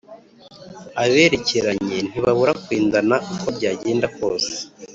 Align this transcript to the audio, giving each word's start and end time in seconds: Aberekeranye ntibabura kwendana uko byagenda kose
Aberekeranye 1.03 1.97
ntibabura 2.07 2.53
kwendana 2.63 3.15
uko 3.33 3.47
byagenda 3.57 4.07
kose 4.17 4.51